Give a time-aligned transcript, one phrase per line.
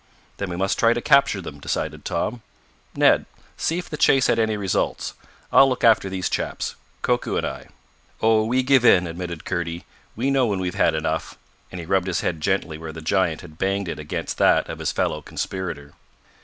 [0.37, 2.41] "Then we must try to capture them," decided Tom.
[2.95, 5.13] "Ned, see if the chase had any results.
[5.53, 7.67] I'll look after these chaps Koku and I."
[8.19, 9.83] "Oh, we give in," admitted Kurdy.
[10.15, 11.37] "We know when we've had enough,"
[11.71, 14.79] and he rubbed his head gently where the giant had banged it against that of
[14.79, 15.93] his fellow conspirator.